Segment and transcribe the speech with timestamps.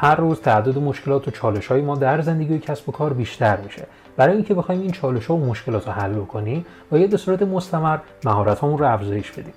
[0.00, 3.56] هر روز تعداد مشکلات و چالش های ما در زندگی و کسب و کار بیشتر
[3.56, 3.86] میشه.
[4.16, 7.98] برای اینکه بخوایم این چالش ها و مشکلات رو حل کنیم باید به صورت مستمر
[8.24, 9.52] مهارت رو افزایش بدیم.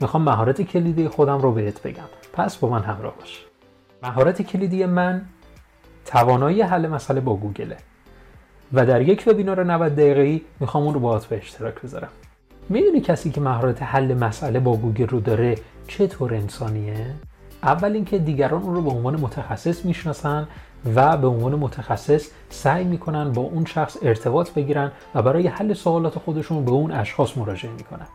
[0.00, 2.02] می‌خوام مهارت کلیدی خودم رو بهت بگم.
[2.32, 3.44] پس با من همراه باش.
[4.02, 5.22] مهارت کلیدی من
[6.06, 7.76] توانایی حل مسئله با گوگله.
[8.72, 12.10] و در یک وبینار 90 دقیقه‌ای می‌خوام اون رو باهات به اشتراک بذارم.
[12.68, 15.58] می‌دونی کسی که مهارت حل مسئله با گوگل رو داره
[15.88, 17.06] چطور انسانیه؟
[17.62, 20.48] اول اینکه دیگران اون رو به عنوان متخصص می‌شناسن
[20.94, 26.18] و به عنوان متخصص سعی می‌کنن با اون شخص ارتباط بگیرن و برای حل سوالات
[26.18, 28.06] خودشون به اون اشخاص مراجعه می‌کنن.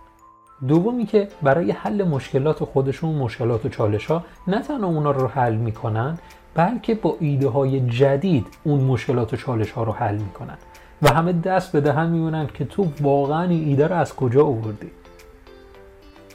[0.68, 5.55] دومی که برای حل مشکلات خودشون مشکلات و چالش ها نه تنها اونا رو حل
[5.55, 6.18] می‌کنن
[6.54, 10.57] بلکه با ایده های جدید اون مشکلات و چالش ها رو حل می‌کنن
[11.02, 14.91] و همه دست به دهن میمونن که تو واقعا این ایده رو از کجا آوردی.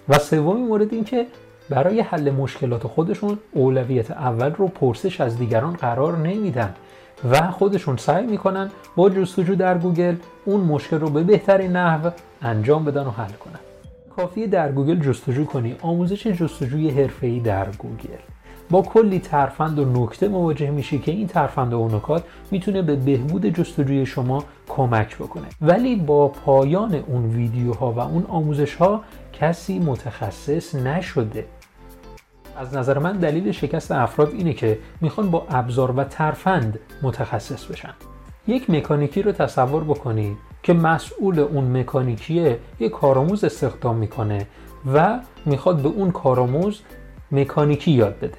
[0.08, 1.26] و سومی مورد این که
[1.70, 6.74] برای حل مشکلات خودشون اولویت اول رو پرسش از دیگران قرار نمیدن
[7.30, 12.10] و خودشون سعی می‌کنن با جستجو در گوگل اون مشکل رو به بهترین نحو
[12.42, 13.60] انجام بدن و حل کنن.
[14.16, 18.22] کافیه در گوگل جستجو کنی آموزش جستجوی حرفه‌ای در گوگل.
[18.70, 23.46] با کلی ترفند و نکته مواجه میشی که این ترفند و نکات می‌تونه به بهبود
[23.46, 25.46] جستجوی شما کمک بکنه.
[25.62, 29.02] ولی با پایان اون ویدیوها و اون آموزش ها
[29.32, 31.46] کسی متخصص نشده.
[32.58, 37.94] از نظر من دلیل شکست افراد اینه که می‌خوان با ابزار و ترفند متخصص بشن.
[38.46, 44.46] یک مکانیکی رو تصور بکنید که مسئول اون مکانیکیه یک کارآموز استخدام می‌کنه
[44.94, 46.80] و می‌خواد به اون کارآموز
[47.32, 48.38] مکانیکی یاد بده.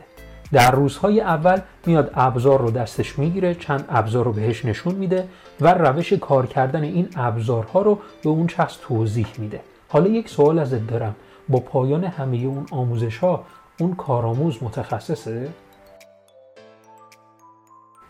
[0.51, 5.27] در روزهای اول میاد ابزار رو دستش می‌گیره چند ابزار رو بهش نشون میده
[5.61, 9.61] و روش کار کردن این ابزارها رو به اون شخص توضیح میده.
[9.93, 11.15] حالا یک سوال ازت دارم
[11.49, 13.43] با پایان همه اون آموزش ها
[13.79, 15.49] اون کارآموز متخصصه؟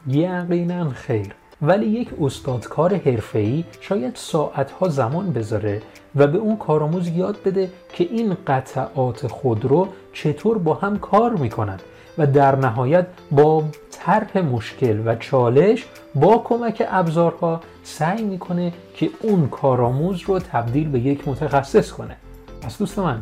[0.08, 5.82] یقینا خیر ولی یک استادکار حرفه‌ای شاید ساعتها زمان بذاره
[6.16, 11.80] و به اون کارآموز یاد بده که این قطعات خودرو چطور با هم کار می‌کنن
[12.17, 13.64] و در نهایت با
[14.05, 20.99] طرح مشکل و چالش با کمک ابزارها سعی می‌کنه که اون کارآموز رو تبدیل به
[20.99, 22.15] یک متخصص کنه.
[22.61, 23.21] پس دوست من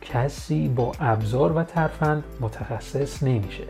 [0.00, 3.64] کسی با ابزار و ترفند متخصص نمیشه.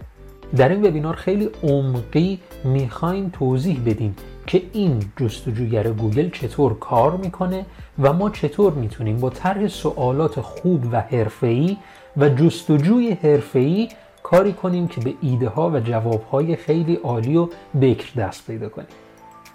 [0.56, 4.16] در این وبینار خیلی عمقی می‌خوایم توضیح بدیم
[4.46, 7.66] که این جستجوگر گوگل چطور کار می‌کنه
[8.02, 11.76] و ما چطور می‌تونیم با طرح سوالات خوب و حرفه‌ای
[12.16, 13.88] و جستجوی حرفه‌ای
[14.32, 17.48] کاری کنیم که به ایده ها و جواب های خیلی عالی و
[17.80, 18.88] بکر دست پیدا کنیم.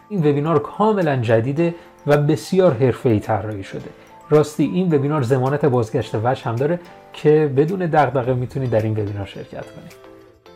[0.09, 1.75] این وبینار کاملا جدیده
[2.07, 3.89] و بسیار حرفه‌ای طراحی شده.
[4.29, 6.79] راستی این وبینار زمانت بازگشت وجه هم داره
[7.13, 9.93] که بدون دغدغه می‌تونید در این وبینار شرکت کنید.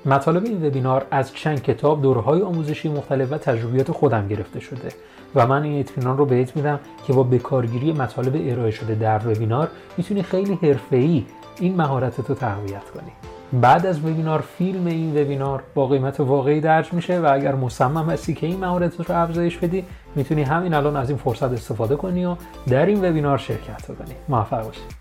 [0.06, 4.90] مطالب این وبینار از چند کتاب دورهای آموزشی مختلف و تجربیات خودم گرفته شده
[5.36, 9.68] و من این اطمینان رو بهت میدم که با بکارگیری مطالب ارائه شده در وبینار
[9.98, 11.26] می‌تونی خیلی حرفه‌ای
[11.60, 13.12] این مهارت رو تقویت کنی.
[13.54, 18.34] بعد از وبینار فیلم این وبینار با قیمت واقعی درج میشه و اگر مصمم هستی
[18.34, 19.86] که این مهارت رو افزایش بدی
[20.16, 22.36] می‌تونی همین الان از این فرصت استفاده کنی و
[22.68, 25.01] در این وبینار شرکت کنی موفق باشید